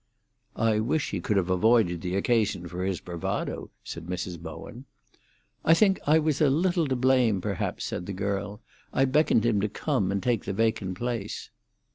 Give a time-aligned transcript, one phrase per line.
[0.55, 4.39] "I wish he could have avoided the occasion for his bravado," said Mrs.
[4.39, 4.85] Bowen.
[5.63, 8.61] "I think I was a little to blame, perhaps," said the girl.
[8.91, 11.51] "I beckoned him to come and take the vacant place."